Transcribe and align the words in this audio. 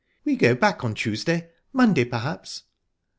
"We 0.25 0.35
go 0.35 0.55
back 0.55 0.83
on 0.83 0.95
Tuesday. 0.95 1.51
Monday 1.73 2.05
perhaps...?" 2.05 2.63